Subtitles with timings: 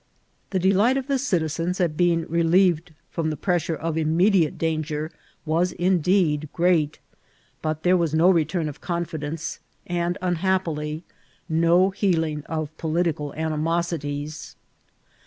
[0.49, 5.11] The delight of the citizens at being relieved firom the pressure of immediate danger
[5.45, 6.97] was indeed great,
[7.61, 11.03] but there iras no return of confidence, and, unhsqppily^
[11.47, 14.55] no healing of political animosities.